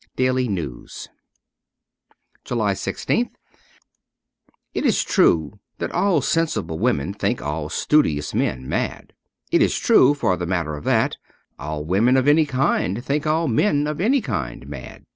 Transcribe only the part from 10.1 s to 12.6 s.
for the matter of that, all women of any